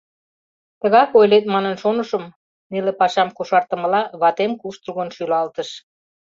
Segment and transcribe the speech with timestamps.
[0.81, 2.23] —Тыгак ойлет манын шонышым,—
[2.71, 5.69] неле пашам кошартымыла, ватем куштылгын шӱлалтыш.